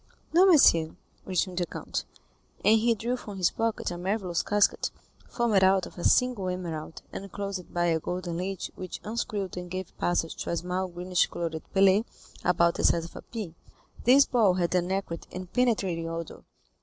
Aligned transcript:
"No, 0.33 0.47
monsieur," 0.47 0.95
returned 1.25 1.59
the 1.59 1.67
count; 1.67 2.05
and 2.65 2.79
he 2.79 2.95
drew 2.95 3.15
from 3.15 3.37
his 3.37 3.51
pocket 3.51 3.91
a 3.91 3.99
marvellous 3.99 4.41
casket, 4.41 4.89
formed 5.29 5.63
out 5.63 5.85
of 5.85 5.95
a 5.95 6.03
single 6.03 6.49
emerald 6.49 7.03
and 7.13 7.31
closed 7.31 7.71
by 7.71 7.85
a 7.85 7.99
golden 7.99 8.37
lid 8.37 8.67
which 8.73 8.99
unscrewed 9.03 9.57
and 9.57 9.69
gave 9.69 9.95
passage 9.99 10.35
to 10.37 10.49
a 10.49 10.57
small 10.57 10.87
greenish 10.87 11.27
colored 11.27 11.61
pellet 11.71 12.07
about 12.43 12.73
the 12.73 12.83
size 12.83 13.05
of 13.05 13.15
a 13.15 13.21
pea. 13.21 13.53
This 14.03 14.25
ball 14.25 14.55
had 14.55 14.73
an 14.73 14.91
acrid 14.91 15.27
and 15.31 15.53
penetrating 15.53 16.09
odor. 16.09 16.45